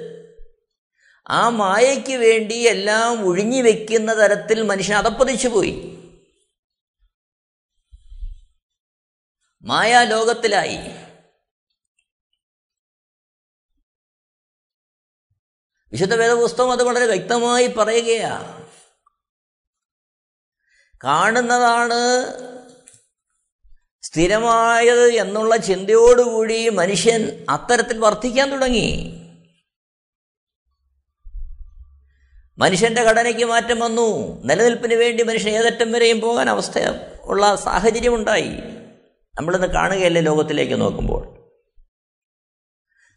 [1.27, 5.97] ആ മായയ്ക്ക് വേണ്ടി എല്ലാം ഒഴിഞ്ഞു വെക്കുന്ന തരത്തിൽ മനുഷ്യൻ അതപ്പതിച്ചു പോയി.
[9.61, 10.77] മായാലോകത്തിലായി
[15.91, 18.59] വിശുദ്ധ വേദപുസ്തകം അത് വളരെ വ്യക്തമായി പറയുകയാ.
[21.03, 22.33] കാണുന്നതാണ്
[24.01, 29.19] സ്ഥിരമായത് എന്നുള്ള ചിന്തയോടുകൂടി മനുഷ്യൻ അത്തരത്തിൽ വർദ്ധിക്കാൻ തുടങ്ങി.
[32.57, 34.41] മനുഷ്യന്റെ ഘടനയ്ക്ക് മാറ്റം വന്നു.
[34.45, 36.79] നിലനിൽപ്പിന് വേണ്ടി മനുഷ്യൻ ഏതറ്റം വരെയും പോകാൻ അവസ്ഥ
[37.21, 38.49] ഉള്ള സാഹചര്യമുണ്ടായി.
[39.39, 41.33] നമ്മളിന്ന് കാണുകയല്ലേ ലോകത്തിലേക്ക് നോക്കുമ്പോൾ.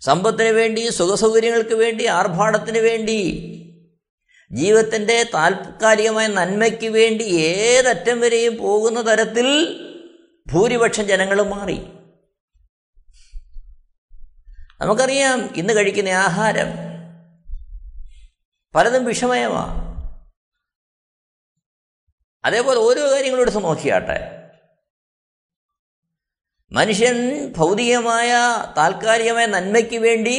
[0.00, 3.52] സമ്പത്തിന് വേണ്ടി സുഖസൗകര്യങ്ങൾക്ക് വേണ്ടി ആർഭാടത്തിന് വേണ്ടി
[4.52, 9.80] ജീവിതത്തിന്റെ താൽക്കാലികമായ നന്മയ്ക്ക് വേണ്ടി ഏതറ്റം വരെയും പോകുന്ന തരത്തിൽ
[10.52, 11.78] ഭൂരിപക്ഷം ജനങ്ങളും മാറി.
[14.80, 16.95] നമുക്കറിയാം ഇന്ന് കഴിക്കുന്ന ആഹാരം
[18.74, 19.86] പലതും വിഷമയമാണ്
[22.44, 24.36] അതേപോലെ ഓരോ കാര്യങ്ങളും എടുത്ത് നോക്കിയാട്ടെ.
[26.72, 27.16] മനുഷ്യൻ
[27.56, 28.32] ഭൗതികമായ
[28.76, 30.38] താൽക്കാലികമായ നന്മയ്ക്ക് വേണ്ടി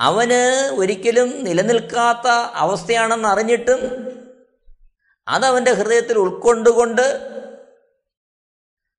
[0.00, 3.82] അവന് ഒരിക്കലും നിലനിൽക്കാത്ത അവസ്ഥയാണെന്ന് അറിഞ്ഞിട്ടും
[5.28, 7.04] അതവന്റെ ഹൃദയത്തിൽ ഉൾക്കൊണ്ടുകൊണ്ട്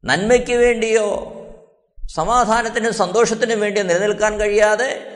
[0.04, 1.08] നന്മയ്ക്ക് വേണ്ടിയോ
[2.16, 5.13] സമാധാനത്തിനും സന്തോഷത്തിനും വേണ്ടിയോ നിലനിൽക്കാൻ കഴിയാതെ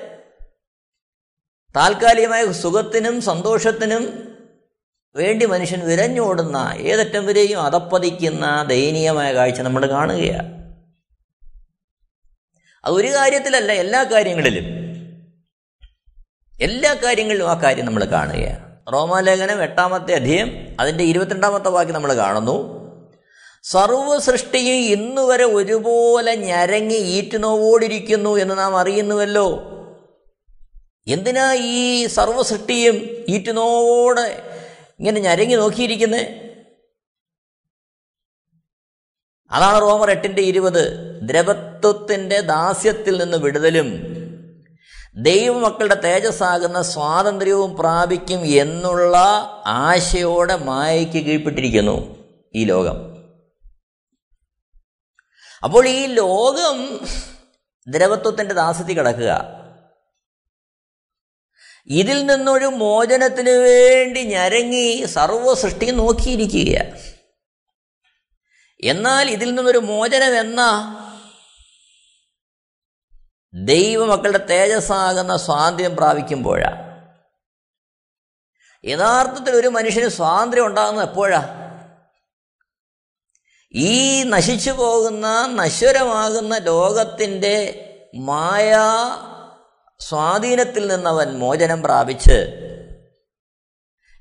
[1.78, 4.36] താൽക്കാലികമായ സുഖത്തിനും സന്തോഷത്തിനും
[5.16, 10.48] വേണ്ടി മനുഷ്യൻ വിരഞ്ഞോടുന്ന ഏതറ്റം വരെയും അതപ്പതിക്കുന്ന ദയനീയമായ കാഴ്ച നമ്മൾ കാണുകയാണ്.
[12.86, 14.64] അത് അതൊരു കാര്യത്തിലല്ല എല്ലാ കാര്യങ്ങളിലും.
[16.62, 18.94] എല്ലാ കാര്യങ്ങളിലും ആ കാര്യം നമ്മൾ കാണുകയാണ്.
[18.94, 22.78] റോമാലേഖനം എട്ടാമത്തെ അധ്യയം അതിന്റെ ഇരുപത്തിരണ്ടാമത്തെ വാക്യം നമ്മൾ കാണുന്നു.
[23.64, 29.77] സർവ സൃഷ്ടിയും ഇന്നുവരെ ഒരുപോലെ ഞരങ്ങി ഈറ്റുനോവോടിരിക്കുന്നു എന്ന് നാം അറിയുന്നുവല്ലോ.
[31.08, 32.96] എന്തിനാ ഈ സർവസൃഷ്ടിയും
[33.30, 34.44] ഈറ്റുനോടെ
[35.00, 36.48] ഇങ്ങനെ ഞരങ്ങി നോക്കിയിരിക്കുന്നത്
[39.52, 40.84] അതാണ് റോമർ എട്ടിന്റെ ഇരുപത്.
[41.22, 44.18] ദ്രവത്വത്തിന്റെ ദാസ്യത്തിൽ നിന്ന് വിടുതലും.
[45.16, 49.18] ദൈവമക്കളുടെ തേജസ്സാകുന്ന സ്വാതന്ത്ര്യവും പ്രാപിക്കും എന്നുള്ള
[49.66, 52.98] ആശയോടെ മായയ്ക്ക് കീഴ്പ്പെട്ടിരിക്കുന്നു ഈ ലോകം.
[55.64, 57.08] അപ്പോൾ ഈ ലോകം
[57.88, 59.67] ദ്രവത്വത്തിന്റെ ദാസ്യത്തിൽ കിടക്കുക.
[61.88, 66.82] ഇതിൽ നിന്നൊരു മോചനത്തിന് വേണ്ടി ഞരങ്ങി സർവ സൃഷ്ടി നോക്കിയിരിക്കുക
[68.82, 70.62] എന്നാൽ ഇതിൽ നിന്നൊരു മോചനം എന്ന?
[73.54, 76.98] ദൈവമക്കളുടെ തേജസ്സാകുന്ന സ്വാതന്ത്ര്യം പ്രാപിക്കുമ്പോഴാ.
[78.86, 81.64] യഥാർത്ഥത്തിൽ ഒരു മനുഷ്യന് സ്വാതന്ത്ര്യം ഉണ്ടാകുന്നത് എപ്പോഴാ?
[83.74, 87.84] ഈ നശിച്ചു പോകുന്ന നശ്വരമാകുന്ന ലോകത്തിന്റെ
[88.16, 88.76] മായ
[90.00, 92.64] സ്വാധീനത്തിൽ നിന്നവൻ മോചനം പ്രാപിച്ച്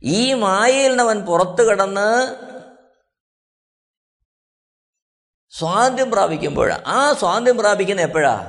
[0.03, 2.37] ഈ മായയിൽ നിന്നവൻ പുറത്തു കടന്ന്
[5.51, 6.83] സ്വാതന്ത്ര്യം പ്രാപിക്കുമ്പോഴാ.
[6.87, 8.45] ആ സ്വാതന്ത്ര്യം പ്രാപിക്കുന്ന എപ്പോഴാ?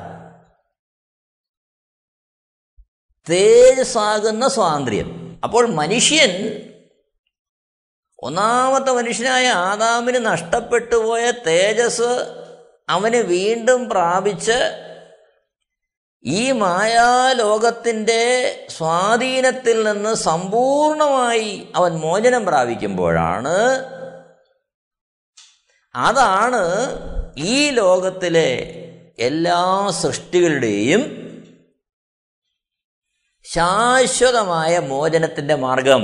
[3.29, 5.39] തേജസ്സാകുന്ന സ്വാതന്ത്ര്യം.
[5.43, 6.63] അപ്പോൾ മനുഷ്യൻ
[8.19, 12.33] ഒന്നാമത്തെ മനുഷ്യനായ ആദാമിന് നഷ്ടപ്പെട്ടു പോയ തേജസ്
[12.89, 14.86] അവന് വീണ്ടും പ്രാപിച്ച്
[16.27, 18.23] ഈ മായാലോകത്തിന്റെ
[18.69, 23.55] സ്വാധീനത്തിൽ നിന്ന് സമ്പൂർണമായി അവൻ മോചനം പ്രാപിക്കുമ്പോഴാണ്
[25.95, 26.63] അതാണ്
[27.37, 28.49] ഈ ലോകത്തിലെ
[29.19, 31.27] എല്ലാ സൃഷ്ടികളുടെയും
[33.45, 36.03] ശാശ്വതമായ മോചനത്തിന്റെ മാർഗം.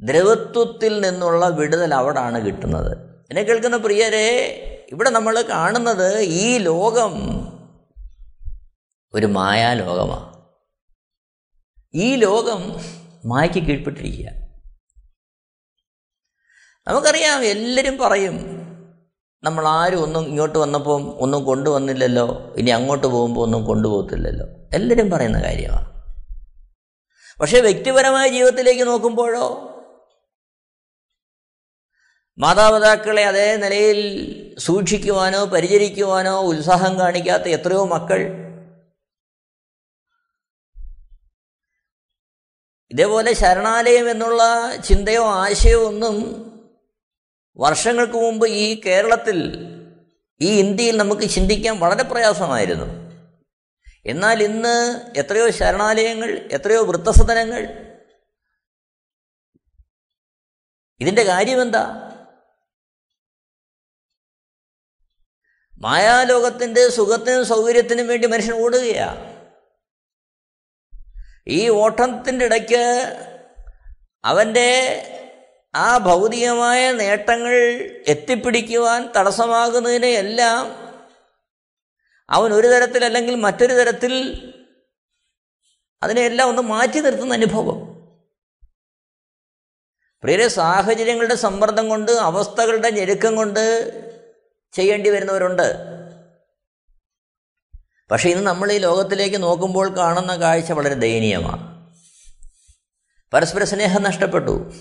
[0.00, 2.92] ദ്രവത്വത്തിൽ നിന്നുള്ള വിടുതൽ അവിടാണ് കിട്ടുന്നത്.
[3.30, 4.28] എന്നെ കേൾക്കുന്ന പ്രിയരെ
[4.92, 7.14] ഇവിടെ നമ്മൾ കാണുന്നത് ഈ ലോകം
[9.14, 10.28] ഒരു മായാലോകമാണ്
[11.94, 12.60] ഈ ലോകം
[13.24, 14.28] മായയ്ക്ക് കീഴ്പ്പെട്ടിരിക്കുക.
[16.86, 18.36] നമുക്കറിയാം എല്ലാവരും പറയും
[19.44, 22.54] നമ്മൾ ആരും ഒന്നും ഇങ്ങോട്ട് വന്നപ്പം ഒന്നും കൊണ്ടുവന്നില്ലല്ലോ.
[22.56, 24.46] ഇനി അങ്ങോട്ട് പോകുമ്പോൾ ഒന്നും കൊണ്ടുപോകത്തില്ലല്ലോ.
[24.74, 25.88] എല്ലാവരും പറയുന്ന കാര്യമാണ്
[27.40, 29.68] പക്ഷേ വ്യക്തിപരമായ ജീവിതത്തിലേക്ക് നോക്കുമ്പോഴോ
[32.38, 33.98] മാതാപിതാക്കളെ അതേ നിലയിൽ
[34.58, 38.42] സൂക്ഷിക്കുവാനോ പരിചരിക്കുവാനോ ഉത്സാഹം കാണിക്കാത്ത എത്രയോ മക്കൾ
[42.90, 44.42] ഇതേപോലെ ശരണാലയം എന്നുള്ള
[44.76, 46.16] ചിന്തയോ ആശയോ ഒന്നും
[47.56, 49.66] വർഷങ്ങൾക്ക് മുമ്പ് ഈ കേരളത്തിൽ
[50.40, 53.12] ഈ ഇന്ത്യയിൽ നമുക്ക് ചിന്തിക്കാൻ വളരെ പ്രയാസമായിരുന്നു.
[54.06, 57.62] എന്നാൽ ഇന്ന് എത്രയോ ശരണാലയങ്ങൾ എത്രയോ വൃത്തസദനങ്ങൾ
[61.00, 62.08] ഇതിന്റെ കാര്യമെന്താ?
[65.82, 69.20] മായാലോകത്തിന്റെ സുഖത്തിനും സൗകര്യത്തിനും വേണ്ടി മനുഷ്യൻ ഓടുകയാണ്
[71.48, 72.82] ഈ ഓട്ടത്തിന്റെ ഇടയ്ക്ക്
[74.24, 74.68] അവന്റെ
[75.74, 77.54] ആ ഭൗതികമായ നേട്ടങ്ങൾ
[78.06, 80.60] എത്തിപ്പിടിക്കുവാൻ തടസ്സമാകുന്നതിനെ എല്ലാം
[82.28, 84.12] അവൻ ഒരു തരത്തിൽ അല്ലെങ്കിൽ മറ്റൊരു തരത്തിൽ
[86.02, 87.78] അതിനെയെല്ലാം ഒന്ന് മാറ്റി നിർത്തുന്ന അനുഭവം.
[90.22, 93.60] പ്രിയരെ സാഹചര്യങ്ങളുടെ സമ്മർദ്ദം കൊണ്ട് അവസ്ഥകളുടെ ഞെരുക്കം കൊണ്ട്
[94.72, 95.74] ചെയ്യേണ്ടി വരുന്നവരുണ്ട്.
[98.10, 101.72] പക്ഷെ ഇന്ന് നമ്മൾ ഈ ലോകത്തിലേക്ക് നോക്കുമ്പോൾ കാണുന്ന കാഴ്ച വളരെ ദയനീയമാണ്.
[103.32, 104.72] പരസ്പര സ്നേഹം നഷ്ടപ്പെട്ടു.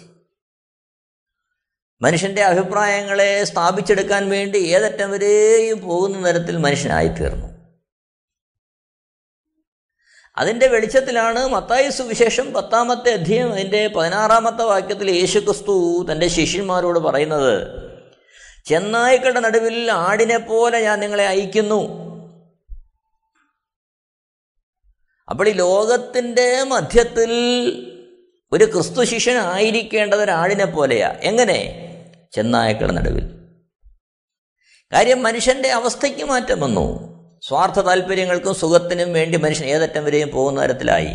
[2.02, 7.48] മനുഷ്യന്റെ അഭിപ്രായങ്ങളെ സ്ഥാപിച്ചെടുക്കാൻ വേണ്ടി ഏതറ്റം വരെയും പോകുന്ന തരത്തിൽ മനുഷ്യനായിത്തീർന്നു.
[10.38, 17.91] അതിന്റെ വെളിച്ചത്തിലാണ് മത്തായി സുവിശേഷം പത്താമത്തെ അധ്യയം അതിന്റെ പതിനാറാമത്തെ വാക്യത്തിൽ യേശു ക്രിസ്തു തന്റെ ശിഷ്യന്മാരോട് പറയുന്നത്.
[18.66, 22.12] ചെന്നായ്ക്കളുടെ നടുവിൽ ആടിനെ പോലെ ഞാൻ നിങ്ങളെ അയക്കുന്നു.
[25.30, 27.32] അപ്പോൾ ഈ ലോകത്തിന്റെ മധ്യത്തിൽ
[28.52, 31.16] ഒരു ക്രിസ്തു ശിഷ്യനായിരിക്കേണ്ടത് ഒരാടിനെ പോലെയാ.
[31.22, 31.88] എങ്ങനെ?
[32.32, 33.28] ചെന്നായക്കളുടെ നടുവിൽ.
[34.94, 37.12] കാര്യം മനുഷ്യന്റെ അവസ്ഥയ്ക്ക് മാറ്റം വന്നു.
[37.48, 41.10] സ്വാർത്ഥ താല്പര്യങ്ങൾക്കും സുഖത്തിനും വേണ്ടി മനുഷ്യൻ ഏതറ്റം വരെയും പോകുന്ന തരത്തിലായി.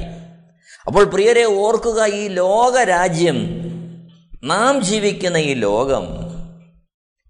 [0.86, 3.60] അപ്പോൾ പ്രിയരെ ഓർക്കുക ഈ ലോകരാജ്യം
[4.44, 6.25] നാം ജീവിക്കുന്ന ഈ ലോകം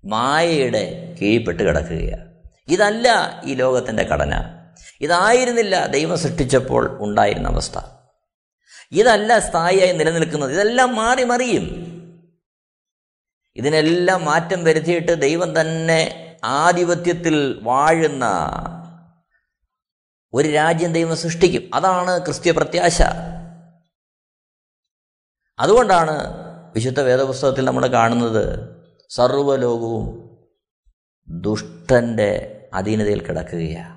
[0.06, 2.34] മായയുടെ കീഴ്പ്പെട്ട് കിടക്കുകയാണ്.
[2.68, 4.32] ഇതല്ല ഈ ലോകത്തിന്റെ ഘടന.
[5.00, 7.78] ഇതായിരുന്നില്ല ദൈവം സൃഷ്ടിച്ചപ്പോൾ ഉണ്ടായിരുന്ന അവസ്ഥ.
[8.92, 10.52] ഇതല്ല സ്ഥായിയായി നിലനിൽക്കുന്നത്.
[10.52, 11.86] ഇതെല്ലാം മാറി മറിയും.
[13.56, 18.26] ഇതിനെല്ലാം മാറ്റം വരുത്തിയിട്ട് ദൈവം തന്നെ ആധിപത്യത്തിൽ വാഴുന്ന
[20.32, 21.70] ഒരു രാജ്യം ദൈവം സൃഷ്ടിക്കും.
[21.74, 23.02] അതാണ് ക്രിസ്ത്യ പ്രത്യാശ.
[25.58, 26.22] അതുകൊണ്ടാണ്
[26.74, 28.75] വിശുദ്ധ വേദപുസ്തകത്തിൽ നമ്മൾ കാണുന്നത്
[29.10, 30.30] സർവലോകവും
[31.28, 33.96] ദുഷ്ടന്റെ അധീനതയിൽ കിടക്കുകയാണ്.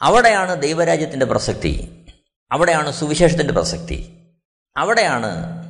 [0.00, 2.06] അവിടെയാണ് ദൈവരാജ്യത്തിന്റെ പ്രസക്തി.
[2.52, 4.18] അവിടെയാണ് സുവിശേഷത്തിന്റെ പ്രസക്തി.
[4.76, 5.64] അവിടെയാണ്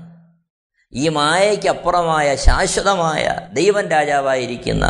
[0.92, 4.86] ഈ മായയ്ക്കപ്പുറമായ ശാശ്വതമായ ദൈവൻ രാജാവായിരിക്കുന്ന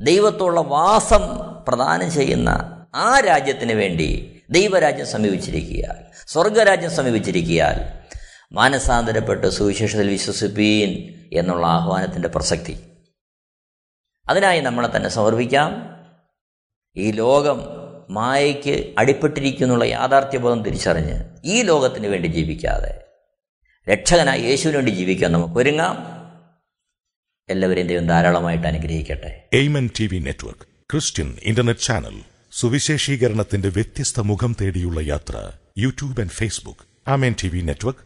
[0.00, 1.20] ദൈവത്തോളം വാസം
[1.68, 2.48] പ്രദാനം ചെയ്യുന്ന
[2.94, 8.05] ആ രാജ്യത്തിന് വേണ്ടി ദൈവരാജ്യം സമീപിച്ചിരിക്കുകയാൽ സ്വർഗരാജ്യം സമീപിച്ചിരിക്കുകയാൽ
[8.52, 12.76] മാനസാന്തരപ്പെട്ട് സുവിശേഷത്തിൽ വിശ്വസിപ്പീൻ എന്നുള്ള ആഹ്വാനത്തിന്റെ പ്രസക്തി.
[14.28, 15.72] അതിനായി നമ്മളെ തന്നെ സമർപ്പിക്കാം.
[16.96, 17.60] ഈ ലോകം
[18.10, 23.04] മായയ്ക്ക് അടിപ്പെട്ടിരിക്കുന്നുള്ള യാഥാർത്ഥ്യബോധം തിരിച്ചറിഞ്ഞ് ഈ ലോകത്തിന് വേണ്ടി ജീവിക്കാതെ
[23.92, 26.16] രക്ഷകനായ യേശുവിന് വേണ്ടി ജീവിക്കാൻ നമുക്ക് ഒരുങ്ങാം.
[27.48, 29.48] എല്ലാവരെയും ദൈവം ധാരാളമായിട്ട് അനുഗ്രഹിക്കട്ടെ.
[29.52, 32.20] Amen T V network Christian internet channel
[32.52, 38.05] സുവിശേഷീകരണത്തിന്റെ വ്യത്യസ്ത മുഖം തേടിയുള്ള യാത്ര YouTube and Facebook Amen T V network